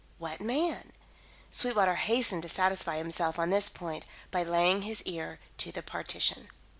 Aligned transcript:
What 0.17 0.41
man? 0.41 0.93
Sweetwater 1.51 1.93
hastened 1.93 2.41
to 2.41 2.49
satisfy 2.49 2.97
himself 2.97 3.37
on 3.37 3.51
this 3.51 3.69
point 3.69 4.03
by 4.31 4.41
laying 4.41 4.81
his 4.81 5.03
ear 5.03 5.39
to 5.59 5.71
the 5.71 5.83
partition. 5.83 6.47